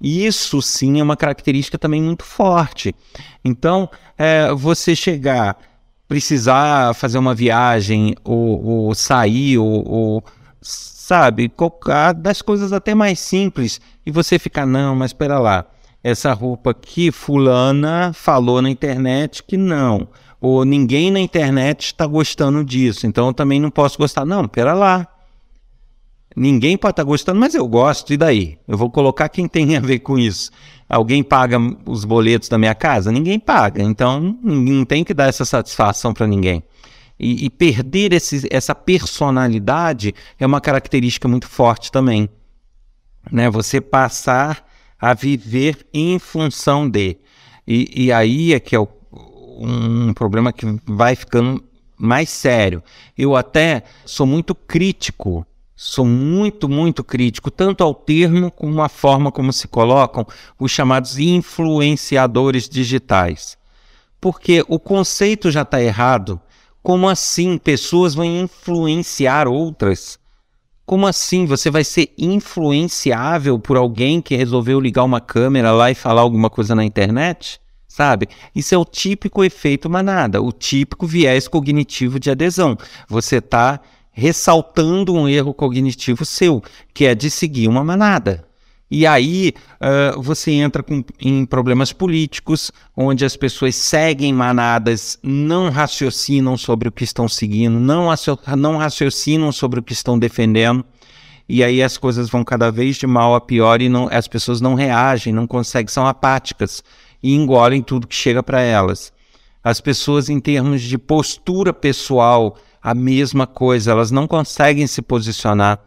Isso 0.00 0.60
sim 0.60 0.98
é 0.98 1.02
uma 1.02 1.16
característica 1.16 1.78
também 1.78 2.02
muito 2.02 2.24
forte. 2.24 2.94
Então, 3.44 3.88
é, 4.18 4.52
você 4.52 4.96
chegar, 4.96 5.56
precisar 6.08 6.94
fazer 6.94 7.18
uma 7.18 7.34
viagem, 7.34 8.16
ou, 8.24 8.64
ou 8.64 8.94
sair, 8.94 9.58
ou, 9.58 9.88
ou 9.88 10.24
sabe, 10.60 11.52
das 12.16 12.42
coisas 12.42 12.72
até 12.72 12.94
mais 12.94 13.20
simples, 13.20 13.80
e 14.04 14.10
você 14.10 14.38
ficar, 14.38 14.66
não, 14.66 14.96
mas 14.96 15.10
espera 15.10 15.38
lá, 15.38 15.66
essa 16.02 16.32
roupa 16.32 16.70
aqui, 16.70 17.10
fulana 17.10 18.12
falou 18.12 18.60
na 18.60 18.68
internet 18.68 19.42
que 19.42 19.56
não, 19.56 20.08
ou 20.40 20.64
ninguém 20.64 21.10
na 21.10 21.20
internet 21.20 21.86
está 21.86 22.06
gostando 22.06 22.64
disso, 22.64 23.06
então 23.06 23.28
eu 23.28 23.32
também 23.32 23.60
não 23.60 23.70
posso 23.70 23.98
gostar. 23.98 24.24
Não, 24.24 24.42
espera 24.42 24.74
lá, 24.74 25.08
Ninguém 26.34 26.76
pode 26.76 26.92
estar 26.92 27.04
gostando, 27.04 27.38
mas 27.38 27.54
eu 27.54 27.66
gosto, 27.68 28.12
e 28.12 28.16
daí? 28.16 28.58
Eu 28.66 28.76
vou 28.78 28.90
colocar 28.90 29.28
quem 29.28 29.46
tem 29.46 29.76
a 29.76 29.80
ver 29.80 29.98
com 29.98 30.18
isso. 30.18 30.50
Alguém 30.88 31.22
paga 31.22 31.58
os 31.86 32.04
boletos 32.04 32.48
da 32.48 32.58
minha 32.58 32.74
casa? 32.74 33.12
Ninguém 33.12 33.38
paga, 33.38 33.82
então 33.82 34.38
não 34.42 34.84
tem 34.84 35.04
que 35.04 35.14
dar 35.14 35.26
essa 35.26 35.44
satisfação 35.44 36.12
para 36.14 36.26
ninguém. 36.26 36.62
E, 37.18 37.44
e 37.44 37.50
perder 37.50 38.12
esse, 38.12 38.48
essa 38.50 38.74
personalidade 38.74 40.14
é 40.38 40.46
uma 40.46 40.60
característica 40.60 41.28
muito 41.28 41.48
forte 41.48 41.92
também. 41.92 42.28
Né? 43.30 43.48
Você 43.50 43.80
passar 43.80 44.66
a 45.02 45.14
viver 45.14 45.84
em 45.92 46.16
função 46.20 46.88
de. 46.88 47.16
E, 47.66 48.04
e 48.04 48.12
aí 48.12 48.54
é 48.54 48.60
que 48.60 48.76
é 48.76 48.78
o, 48.78 48.86
um 49.58 50.14
problema 50.14 50.52
que 50.52 50.64
vai 50.86 51.16
ficando 51.16 51.62
mais 51.98 52.30
sério. 52.30 52.80
Eu 53.18 53.34
até 53.34 53.82
sou 54.06 54.24
muito 54.24 54.54
crítico, 54.54 55.44
sou 55.74 56.06
muito, 56.06 56.68
muito 56.68 57.02
crítico, 57.02 57.50
tanto 57.50 57.82
ao 57.82 57.92
termo 57.92 58.48
como 58.52 58.80
à 58.80 58.88
forma 58.88 59.32
como 59.32 59.52
se 59.52 59.66
colocam 59.66 60.24
os 60.56 60.70
chamados 60.70 61.18
influenciadores 61.18 62.68
digitais. 62.68 63.58
Porque 64.20 64.64
o 64.68 64.78
conceito 64.78 65.50
já 65.50 65.62
está 65.62 65.82
errado. 65.82 66.40
Como 66.80 67.08
assim 67.08 67.58
pessoas 67.58 68.14
vão 68.14 68.24
influenciar 68.24 69.48
outras? 69.48 70.21
Como 70.84 71.06
assim 71.06 71.46
você 71.46 71.70
vai 71.70 71.84
ser 71.84 72.12
influenciável 72.18 73.58
por 73.58 73.76
alguém 73.76 74.20
que 74.20 74.36
resolveu 74.36 74.80
ligar 74.80 75.04
uma 75.04 75.20
câmera 75.20 75.72
lá 75.72 75.90
e 75.90 75.94
falar 75.94 76.22
alguma 76.22 76.50
coisa 76.50 76.74
na 76.74 76.84
internet? 76.84 77.60
sabe? 77.92 78.26
Isso 78.54 78.74
é 78.74 78.78
o 78.78 78.86
típico 78.86 79.44
efeito 79.44 79.90
manada, 79.90 80.40
o 80.40 80.50
típico 80.50 81.06
viés 81.06 81.46
cognitivo 81.46 82.18
de 82.18 82.30
adesão. 82.30 82.74
Você 83.06 83.36
está 83.36 83.80
ressaltando 84.10 85.14
um 85.14 85.28
erro 85.28 85.52
cognitivo 85.52 86.24
seu, 86.24 86.62
que 86.94 87.04
é 87.04 87.14
de 87.14 87.30
seguir 87.30 87.68
uma 87.68 87.84
manada. 87.84 88.46
E 88.94 89.06
aí 89.06 89.54
uh, 89.80 90.20
você 90.20 90.50
entra 90.50 90.82
com, 90.82 91.02
em 91.18 91.46
problemas 91.46 91.94
políticos, 91.94 92.70
onde 92.94 93.24
as 93.24 93.34
pessoas 93.34 93.74
seguem 93.74 94.34
manadas, 94.34 95.18
não 95.22 95.70
raciocinam 95.70 96.58
sobre 96.58 96.90
o 96.90 96.92
que 96.92 97.02
estão 97.02 97.26
seguindo, 97.26 97.80
não, 97.80 98.08
não 98.54 98.76
raciocinam 98.76 99.50
sobre 99.50 99.80
o 99.80 99.82
que 99.82 99.94
estão 99.94 100.18
defendendo. 100.18 100.84
E 101.48 101.64
aí 101.64 101.82
as 101.82 101.96
coisas 101.96 102.28
vão 102.28 102.44
cada 102.44 102.70
vez 102.70 102.96
de 102.96 103.06
mal 103.06 103.34
a 103.34 103.40
pior 103.40 103.80
e 103.80 103.88
não, 103.88 104.10
as 104.12 104.28
pessoas 104.28 104.60
não 104.60 104.74
reagem, 104.74 105.32
não 105.32 105.46
conseguem, 105.46 105.88
são 105.88 106.06
apáticas 106.06 106.84
e 107.22 107.34
engolem 107.34 107.80
tudo 107.80 108.06
que 108.06 108.14
chega 108.14 108.42
para 108.42 108.60
elas. 108.60 109.10
As 109.64 109.80
pessoas, 109.80 110.28
em 110.28 110.38
termos 110.38 110.82
de 110.82 110.98
postura 110.98 111.72
pessoal, 111.72 112.58
a 112.82 112.92
mesma 112.92 113.46
coisa, 113.46 113.90
elas 113.90 114.10
não 114.10 114.26
conseguem 114.26 114.86
se 114.86 115.00
posicionar, 115.00 115.78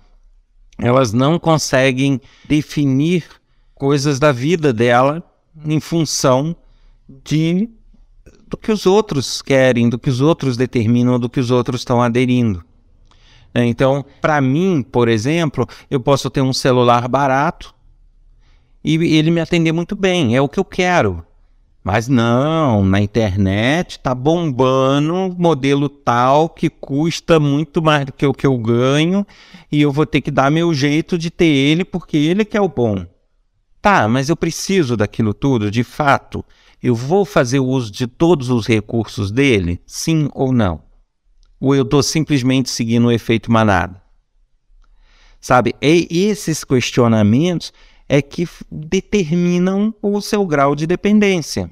elas 0.78 1.14
não 1.14 1.40
conseguem 1.40 2.20
definir 2.48 3.26
coisas 3.74 4.20
da 4.20 4.32
vida 4.32 4.74
dela 4.74 5.24
em 5.66 5.80
função 5.80 6.56
de 7.24 7.70
do 8.48 8.58
que 8.58 8.72
os 8.72 8.86
outros 8.86 9.42
querem, 9.42 9.90
do 9.90 9.98
que 9.98 10.10
os 10.10 10.22
outros 10.22 10.56
determinam, 10.56 11.20
do 11.20 11.30
que 11.30 11.40
os 11.40 11.50
outros 11.50 11.82
estão 11.82 12.02
aderindo. 12.02 12.64
Então, 13.54 14.06
para 14.22 14.40
mim, 14.40 14.84
por 14.84 15.08
exemplo, 15.08 15.68
eu 15.90 16.00
posso 16.00 16.30
ter 16.30 16.42
um 16.42 16.54
celular 16.54 17.08
barato, 17.08 17.74
e 18.84 18.96
ele 19.18 19.32
me 19.32 19.42
atender 19.42 19.72
muito 19.72 19.96
bem, 19.96 20.36
é 20.36 20.42
o 20.42 20.50
que 20.50 20.60
eu 20.60 20.66
quero. 20.66 21.26
Mas 21.86 22.08
não, 22.08 22.84
na 22.84 23.00
internet 23.00 24.00
tá 24.00 24.16
bombando 24.16 25.36
modelo 25.38 25.88
tal 25.88 26.50
que 26.50 26.68
custa 26.68 27.40
muito 27.40 27.80
mais 27.80 28.08
do 28.08 28.12
que 28.12 28.26
o 28.26 28.34
que 28.34 28.48
eu 28.48 28.58
ganho 28.58 29.24
e 29.72 29.84
eu 29.84 29.92
vou 29.92 30.04
ter 30.04 30.20
que 30.22 30.32
dar 30.32 30.50
meu 30.50 30.74
jeito 30.74 31.16
de 31.16 31.30
ter 31.30 31.46
ele 31.46 31.86
porque 31.86 32.18
ele 32.18 32.44
que 32.44 32.58
é 32.58 32.62
o 32.62 32.68
bom. 32.68 33.06
Tá, 33.84 34.08
mas 34.08 34.30
eu 34.30 34.36
preciso 34.36 34.98
daquilo 34.98 35.32
tudo, 35.32 35.70
de 35.70 35.84
fato. 35.84 36.44
Eu 36.82 36.96
vou 36.96 37.24
fazer 37.24 37.60
uso 37.60 37.92
de 37.92 38.08
todos 38.08 38.50
os 38.50 38.66
recursos 38.66 39.30
dele? 39.30 39.80
Sim 39.86 40.28
ou 40.34 40.52
não? 40.52 40.82
Ou 41.60 41.76
eu 41.76 41.84
estou 41.84 42.02
simplesmente 42.02 42.68
seguindo 42.68 43.06
o 43.06 43.12
efeito 43.12 43.52
manada? 43.52 44.02
Sabe, 45.40 45.76
e 45.80 46.08
esses 46.10 46.64
questionamentos 46.64 47.72
é 48.08 48.22
que 48.22 48.48
determinam 48.72 49.94
o 50.02 50.22
seu 50.22 50.46
grau 50.46 50.76
de 50.76 50.88
dependência. 50.88 51.70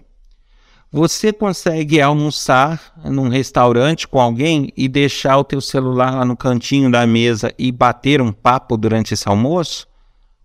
Você 0.94 1.34
consegue 1.34 2.00
almoçar 2.00 2.94
num 3.04 3.28
restaurante 3.28 4.08
com 4.08 4.22
alguém 4.22 4.72
e 4.78 4.88
deixar 4.88 5.40
o 5.40 5.44
teu 5.44 5.60
celular 5.60 6.14
lá 6.14 6.24
no 6.24 6.38
cantinho 6.38 6.92
da 6.92 7.08
mesa 7.08 7.52
e 7.58 7.72
bater 7.72 8.22
um 8.22 8.32
papo 8.32 8.78
durante 8.78 9.16
esse 9.16 9.28
almoço? 9.28 9.88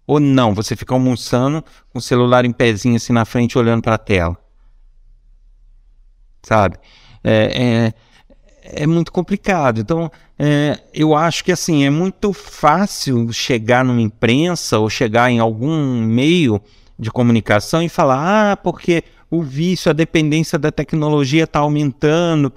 Ou 0.07 0.19
não, 0.19 0.55
você 0.55 0.75
fica 0.75 0.95
almoçando 0.95 1.63
com 1.93 1.99
o 1.99 2.01
celular 2.01 2.47
em 2.47 2.51
pezinho 2.51 2.97
assim 2.97 3.13
na 3.13 3.27
frente 3.27 3.59
olhando 3.59 3.83
para 3.83 3.97
a 3.97 3.99
tela? 3.99 4.39
Sabe? 6.43 6.79
É, 7.23 7.93
é, 8.65 8.83
é 8.85 8.87
muito 8.87 9.13
complicado. 9.13 9.81
Então, 9.81 10.11
é, 10.39 10.81
eu 10.95 11.15
acho 11.15 11.45
que 11.45 11.53
assim, 11.53 11.85
é 11.85 11.91
muito 11.91 12.33
fácil 12.33 13.31
chegar 13.35 13.85
numa 13.85 14.01
imprensa 14.01 14.79
ou 14.79 14.89
chegar 14.89 15.31
em 15.31 15.41
algum 15.41 16.01
meio 16.01 16.59
de 16.99 17.11
comunicação 17.11 17.83
e 17.83 17.89
falar, 17.91 18.53
ah, 18.53 18.57
porque 18.57 19.05
o 19.31 19.43
vício, 19.43 19.91
a 19.91 19.95
dependência 19.95 20.59
da 20.59 20.71
tecnologia 20.71 21.45
está 21.45 21.61
aumentando, 21.61 22.53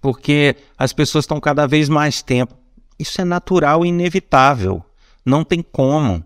porque 0.00 0.56
as 0.78 0.92
pessoas 0.92 1.24
estão 1.24 1.40
cada 1.40 1.66
vez 1.66 1.88
mais 1.88 2.22
tempo. 2.22 2.54
Isso 2.98 3.20
é 3.20 3.24
natural 3.24 3.84
e 3.84 3.88
inevitável. 3.88 4.84
Não 5.24 5.42
tem 5.44 5.62
como. 5.62 6.24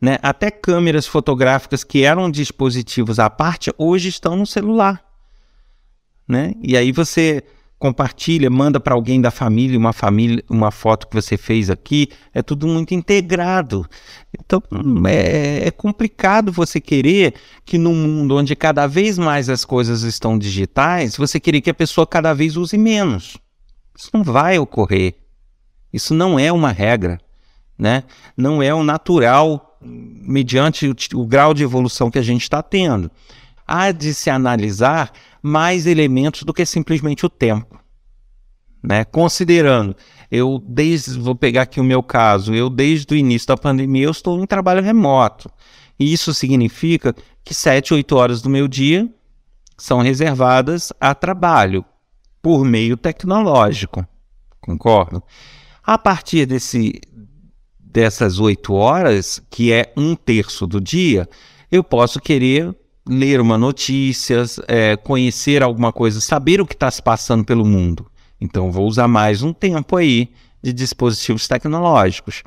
Né? 0.00 0.18
Até 0.22 0.50
câmeras 0.50 1.06
fotográficas 1.06 1.84
que 1.84 2.02
eram 2.02 2.30
dispositivos 2.30 3.18
à 3.18 3.28
parte, 3.28 3.72
hoje 3.76 4.08
estão 4.08 4.36
no 4.36 4.46
celular. 4.46 5.04
Né? 6.26 6.54
E 6.62 6.76
aí 6.76 6.92
você 6.92 7.42
compartilha, 7.78 8.50
manda 8.50 8.80
para 8.80 8.94
alguém 8.94 9.20
da 9.20 9.30
família 9.30 9.78
uma 9.78 9.92
família, 9.92 10.42
uma 10.50 10.70
foto 10.70 11.06
que 11.06 11.14
você 11.14 11.36
fez 11.36 11.70
aqui, 11.70 12.08
é 12.34 12.42
tudo 12.42 12.66
muito 12.66 12.92
integrado. 12.92 13.86
Então 14.38 14.62
é, 15.06 15.68
é 15.68 15.70
complicado 15.70 16.50
você 16.50 16.80
querer 16.80 17.34
que 17.64 17.78
num 17.78 17.94
mundo 17.94 18.36
onde 18.36 18.56
cada 18.56 18.86
vez 18.86 19.16
mais 19.16 19.48
as 19.48 19.64
coisas 19.64 20.02
estão 20.02 20.36
digitais, 20.36 21.16
você 21.16 21.38
querer 21.38 21.60
que 21.60 21.70
a 21.70 21.74
pessoa 21.74 22.06
cada 22.06 22.34
vez 22.34 22.56
use 22.56 22.76
menos. 22.76 23.38
Isso 23.96 24.10
não 24.12 24.24
vai 24.24 24.58
ocorrer. 24.58 25.14
Isso 25.92 26.12
não 26.12 26.38
é 26.38 26.52
uma 26.52 26.72
regra, 26.72 27.18
né? 27.78 28.04
Não 28.36 28.62
é 28.62 28.74
o 28.74 28.82
natural 28.82 29.78
mediante 29.80 30.88
o, 30.88 30.96
o 31.14 31.26
grau 31.26 31.54
de 31.54 31.62
evolução 31.62 32.10
que 32.10 32.18
a 32.18 32.22
gente 32.22 32.42
está 32.42 32.62
tendo. 32.62 33.10
Há 33.66 33.92
de 33.92 34.12
se 34.12 34.30
analisar 34.30 35.12
mais 35.42 35.86
elementos 35.86 36.42
do 36.42 36.52
que 36.52 36.64
simplesmente 36.64 37.24
o 37.24 37.28
tempo. 37.28 37.78
Né? 38.82 39.04
Considerando, 39.04 39.96
eu 40.30 40.62
desde, 40.66 41.18
vou 41.18 41.34
pegar 41.34 41.62
aqui 41.62 41.80
o 41.80 41.84
meu 41.84 42.02
caso, 42.02 42.54
eu 42.54 42.70
desde 42.70 43.12
o 43.12 43.16
início 43.16 43.48
da 43.48 43.56
pandemia 43.56 44.04
eu 44.04 44.10
estou 44.10 44.42
em 44.42 44.46
trabalho 44.46 44.82
remoto. 44.82 45.50
E 45.98 46.12
isso 46.12 46.32
significa 46.32 47.14
que 47.44 47.52
7, 47.52 47.94
8 47.94 48.16
horas 48.16 48.40
do 48.40 48.48
meu 48.48 48.68
dia 48.68 49.08
são 49.76 50.00
reservadas 50.00 50.92
a 51.00 51.14
trabalho 51.14 51.84
por 52.40 52.64
meio 52.64 52.96
tecnológico. 52.96 54.06
Concordo? 54.60 55.22
A 55.82 55.96
partir 55.96 56.46
desse, 56.46 57.00
dessas 57.78 58.38
8 58.38 58.72
horas, 58.74 59.42
que 59.50 59.72
é 59.72 59.92
um 59.96 60.14
terço 60.14 60.66
do 60.66 60.80
dia, 60.80 61.28
eu 61.70 61.82
posso 61.82 62.20
querer 62.20 62.74
ler 63.08 63.40
uma 63.40 63.56
notícia, 63.56 64.44
é, 64.66 64.96
conhecer 64.96 65.62
alguma 65.62 65.92
coisa, 65.92 66.20
saber 66.20 66.60
o 66.60 66.66
que 66.66 66.74
está 66.74 66.90
se 66.90 67.02
passando 67.02 67.44
pelo 67.44 67.64
mundo. 67.64 68.06
Então, 68.40 68.70
vou 68.70 68.86
usar 68.86 69.08
mais 69.08 69.42
um 69.42 69.52
tempo 69.52 69.96
aí 69.96 70.30
de 70.62 70.72
dispositivos 70.72 71.48
tecnológicos. 71.48 72.42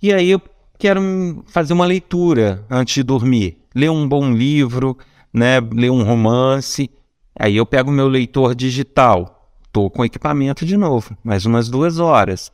E 0.00 0.12
aí 0.12 0.30
eu 0.30 0.40
quero 0.78 1.44
fazer 1.46 1.72
uma 1.72 1.84
leitura 1.84 2.64
antes 2.70 2.94
de 2.94 3.02
dormir, 3.02 3.58
ler 3.74 3.90
um 3.90 4.08
bom 4.08 4.32
livro, 4.32 4.96
né, 5.32 5.60
ler 5.60 5.90
um 5.90 6.02
romance. 6.02 6.90
Aí 7.38 7.56
eu 7.56 7.66
pego 7.66 7.90
meu 7.90 8.08
leitor 8.08 8.54
digital, 8.54 9.50
estou 9.66 9.90
com 9.90 10.04
equipamento 10.04 10.64
de 10.64 10.76
novo, 10.76 11.16
mais 11.24 11.44
umas 11.44 11.68
duas 11.68 11.98
horas. 11.98 12.52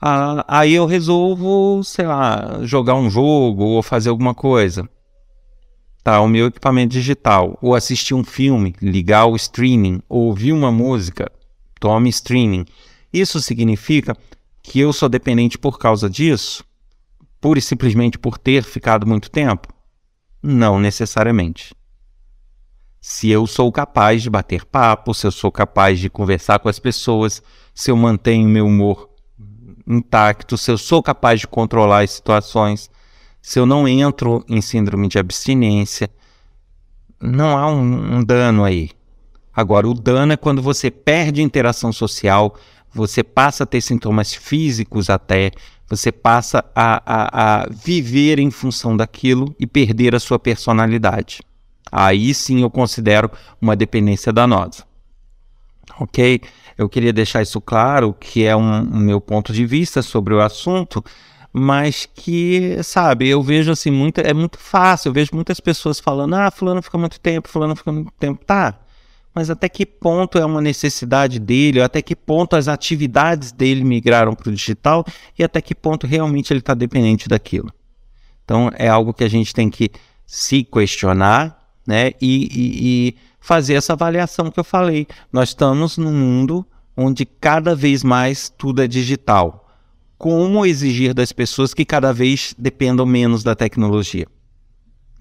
Ah, 0.00 0.44
aí 0.48 0.74
eu 0.74 0.86
resolvo, 0.86 1.82
sei 1.84 2.06
lá, 2.06 2.60
jogar 2.62 2.94
um 2.94 3.08
jogo 3.08 3.64
ou 3.64 3.82
fazer 3.82 4.08
alguma 4.08 4.34
coisa 4.34 4.88
tá, 6.02 6.20
o 6.20 6.28
meu 6.28 6.46
equipamento 6.46 6.92
digital, 6.92 7.58
ou 7.62 7.74
assistir 7.74 8.14
um 8.14 8.24
filme, 8.24 8.74
ligar 8.80 9.26
o 9.26 9.36
streaming, 9.36 10.02
ou 10.08 10.26
ouvir 10.26 10.52
uma 10.52 10.72
música, 10.72 11.30
tome 11.78 12.08
streaming. 12.08 12.64
Isso 13.12 13.40
significa 13.40 14.16
que 14.62 14.80
eu 14.80 14.92
sou 14.92 15.08
dependente 15.08 15.58
por 15.58 15.78
causa 15.78 16.08
disso? 16.08 16.64
Pura 17.40 17.58
e 17.58 17.62
simplesmente 17.62 18.18
por 18.18 18.38
ter 18.38 18.62
ficado 18.62 19.06
muito 19.06 19.30
tempo? 19.30 19.68
Não 20.42 20.78
necessariamente. 20.78 21.74
Se 23.00 23.28
eu 23.30 23.46
sou 23.46 23.70
capaz 23.72 24.22
de 24.22 24.30
bater 24.30 24.64
papo, 24.64 25.12
se 25.12 25.26
eu 25.26 25.32
sou 25.32 25.50
capaz 25.50 25.98
de 25.98 26.08
conversar 26.08 26.60
com 26.60 26.68
as 26.68 26.78
pessoas, 26.78 27.42
se 27.74 27.90
eu 27.90 27.96
mantenho 27.96 28.48
meu 28.48 28.66
humor 28.66 29.10
intacto, 29.86 30.56
se 30.56 30.70
eu 30.70 30.78
sou 30.78 31.02
capaz 31.02 31.40
de 31.40 31.48
controlar 31.48 32.04
as 32.04 32.12
situações, 32.12 32.88
se 33.42 33.58
eu 33.58 33.66
não 33.66 33.88
entro 33.88 34.44
em 34.48 34.60
síndrome 34.60 35.08
de 35.08 35.18
abstinência, 35.18 36.08
não 37.20 37.58
há 37.58 37.66
um, 37.66 38.18
um 38.18 38.24
dano 38.24 38.64
aí. 38.64 38.90
Agora, 39.54 39.88
o 39.88 39.94
dano 39.94 40.32
é 40.32 40.36
quando 40.36 40.62
você 40.62 40.90
perde 40.90 41.42
interação 41.42 41.92
social, 41.92 42.56
você 42.94 43.22
passa 43.22 43.64
a 43.64 43.66
ter 43.66 43.80
sintomas 43.80 44.32
físicos 44.32 45.10
até, 45.10 45.50
você 45.88 46.12
passa 46.12 46.64
a, 46.74 47.02
a, 47.04 47.62
a 47.62 47.68
viver 47.68 48.38
em 48.38 48.50
função 48.50 48.96
daquilo 48.96 49.54
e 49.58 49.66
perder 49.66 50.14
a 50.14 50.20
sua 50.20 50.38
personalidade. 50.38 51.40
Aí 51.90 52.32
sim 52.32 52.62
eu 52.62 52.70
considero 52.70 53.30
uma 53.60 53.76
dependência 53.76 54.32
danosa. 54.32 54.84
Ok? 55.98 56.40
Eu 56.78 56.88
queria 56.88 57.12
deixar 57.12 57.42
isso 57.42 57.60
claro, 57.60 58.14
que 58.18 58.44
é 58.44 58.56
um, 58.56 58.80
um 58.80 58.98
meu 58.98 59.20
ponto 59.20 59.52
de 59.52 59.66
vista 59.66 60.00
sobre 60.00 60.32
o 60.32 60.40
assunto, 60.40 61.04
mas 61.52 62.08
que, 62.14 62.82
sabe, 62.82 63.28
eu 63.28 63.42
vejo 63.42 63.70
assim, 63.72 63.90
muito, 63.90 64.18
é 64.18 64.32
muito 64.32 64.58
fácil, 64.58 65.10
eu 65.10 65.12
vejo 65.12 65.30
muitas 65.34 65.60
pessoas 65.60 66.00
falando, 66.00 66.34
ah, 66.34 66.50
fulano 66.50 66.80
fica 66.80 66.96
muito 66.96 67.20
tempo, 67.20 67.48
fulano 67.48 67.76
fica 67.76 67.92
muito 67.92 68.12
tempo. 68.18 68.42
Tá, 68.44 68.78
mas 69.34 69.50
até 69.50 69.68
que 69.68 69.86
ponto 69.86 70.38
é 70.38 70.44
uma 70.44 70.60
necessidade 70.60 71.38
dele, 71.38 71.80
até 71.80 72.02
que 72.02 72.14
ponto 72.14 72.54
as 72.54 72.68
atividades 72.68 73.52
dele 73.52 73.84
migraram 73.84 74.34
para 74.34 74.48
o 74.48 74.52
digital 74.52 75.04
e 75.38 75.42
até 75.42 75.60
que 75.60 75.74
ponto 75.74 76.06
realmente 76.06 76.52
ele 76.52 76.60
está 76.60 76.74
dependente 76.74 77.28
daquilo. 77.28 77.72
Então 78.44 78.70
é 78.74 78.88
algo 78.88 79.14
que 79.14 79.24
a 79.24 79.28
gente 79.28 79.54
tem 79.54 79.70
que 79.70 79.90
se 80.26 80.64
questionar 80.64 81.58
né, 81.86 82.12
e, 82.20 82.48
e, 82.52 83.08
e 83.08 83.16
fazer 83.40 83.74
essa 83.74 83.94
avaliação 83.94 84.50
que 84.50 84.60
eu 84.60 84.64
falei. 84.64 85.06
Nós 85.32 85.50
estamos 85.50 85.96
num 85.96 86.12
mundo 86.12 86.66
onde 86.96 87.24
cada 87.24 87.74
vez 87.74 88.04
mais 88.04 88.50
tudo 88.50 88.82
é 88.82 88.86
digital. 88.86 89.61
Como 90.22 90.64
exigir 90.64 91.12
das 91.12 91.32
pessoas 91.32 91.74
que 91.74 91.84
cada 91.84 92.12
vez 92.12 92.54
dependam 92.56 93.04
menos 93.04 93.42
da 93.42 93.56
tecnologia? 93.56 94.28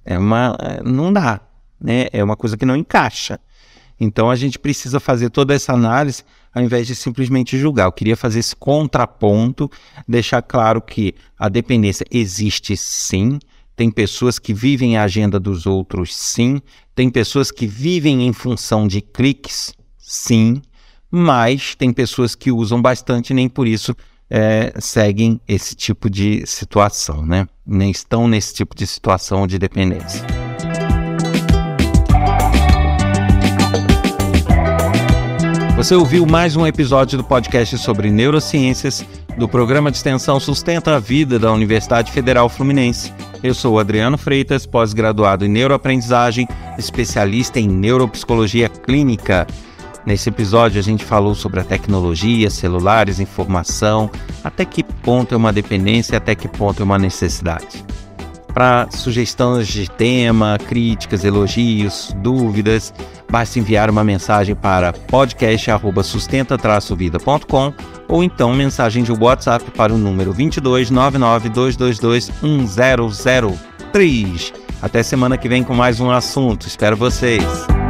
É 0.06 0.16
uma, 0.16 0.56
não 0.86 1.12
dá, 1.12 1.42
né? 1.82 2.06
É 2.14 2.24
uma 2.24 2.38
coisa 2.38 2.56
que 2.56 2.68
não 2.68 2.76
encaixa. 2.76 3.40
Então 4.00 4.30
a 4.30 4.36
gente 4.36 4.60
precisa 4.60 5.00
fazer 5.00 5.32
toda 5.32 5.56
essa 5.56 5.74
análise 5.74 6.24
ao 6.54 6.62
invés 6.62 6.86
de 6.86 6.94
simplesmente 6.94 7.58
julgar. 7.58 7.86
Eu 7.86 7.92
queria 7.92 8.16
fazer 8.16 8.42
esse 8.42 8.56
contraponto, 8.56 9.72
deixar 10.08 10.44
claro 10.44 10.80
que 10.80 11.16
a 11.36 11.50
dependência 11.50 12.06
existe 12.12 12.78
sim. 12.78 13.40
Tem 13.76 13.90
pessoas 13.90 14.38
que 14.38 14.54
vivem 14.54 14.98
a 14.98 15.04
agenda 15.04 15.40
dos 15.40 15.66
outros, 15.66 16.16
sim. 16.16 16.62
Tem 16.94 17.10
pessoas 17.10 17.50
que 17.50 17.66
vivem 17.66 18.28
em 18.28 18.34
função 18.34 18.88
de 18.88 19.02
cliques, 19.02 19.74
sim. 19.98 20.62
Mas 21.10 21.74
tem 21.74 21.92
pessoas 21.92 22.36
que 22.36 22.52
usam 22.52 22.80
bastante 22.80 23.32
e 23.32 23.34
nem 23.34 23.50
por 23.50 23.68
isso 23.68 23.96
é, 24.32 24.72
seguem 24.80 25.42
esse 25.46 25.76
tipo 25.76 26.10
de 26.10 26.44
situação, 26.48 27.26
né? 27.26 27.46
Nem 27.68 27.92
estão 27.92 28.30
nesse 28.30 28.54
tipo 28.54 28.74
de 28.74 28.88
situação 28.88 29.46
de 29.46 29.60
dependência. 29.60 30.26
Você 35.76 35.96
ouviu 35.96 36.26
mais 36.26 36.56
um 36.56 36.66
episódio 36.66 37.18
do 37.18 37.24
podcast 37.24 37.78
sobre 37.80 38.10
neurociências 38.10 39.04
do 39.38 39.50
programa 39.50 39.92
de 39.92 39.98
extensão 39.98 40.40
Sustenta 40.40 40.96
a 40.96 41.00
Vida 41.00 41.40
da 41.40 41.52
Universidade 41.52 42.12
Federal 42.12 42.48
Fluminense. 42.48 43.12
Eu 43.44 43.54
sou 43.54 43.80
Adriano 43.80 44.18
Freitas, 44.18 44.66
pós-graduado 44.66 45.44
em 45.44 45.50
neuroaprendizagem, 45.50 46.48
especialista 46.78 47.60
em 47.60 47.68
neuropsicologia 47.68 48.70
clínica. 48.70 49.48
Nesse 50.06 50.30
episódio 50.30 50.80
a 50.80 50.84
gente 50.84 51.04
falou 51.06 51.36
sobre 51.36 51.60
a 51.60 51.64
tecnologia, 51.64 52.50
celulares, 52.50 53.20
informação, 53.20 54.10
até 54.44 54.66
que 54.66 54.84
ponto 54.84 55.34
é 55.34 55.38
uma 55.38 55.54
dependência 55.54 56.16
e 56.16 56.18
até 56.18 56.34
que 56.34 56.48
ponto 56.48 56.82
é 56.82 56.84
uma 56.84 56.98
necessidade. 56.98 57.86
Para 58.54 58.88
sugestões 58.92 59.68
de 59.68 59.90
tema, 59.90 60.58
críticas, 60.68 61.24
elogios, 61.24 62.14
dúvidas, 62.18 62.94
basta 63.30 63.60
enviar 63.60 63.90
uma 63.90 64.04
mensagem 64.04 64.54
para 64.56 64.92
podcast@sustenta-vida.com 64.92 67.74
ou 68.10 68.24
então 68.24 68.54
mensagem 68.54 69.04
de 69.04 69.14
WhatsApp 69.14 69.72
para 69.72 69.94
o 69.94 69.98
número 69.98 70.34
22 70.34 70.90
222 70.90 72.30
1003. 72.42 74.54
Até 74.82 75.02
semana 75.04 75.38
que 75.38 75.48
vem 75.48 75.64
com 75.64 75.74
mais 75.74 76.02
um 76.02 76.12
assunto. 76.12 76.68
Espero 76.68 76.98
vocês. 76.98 77.81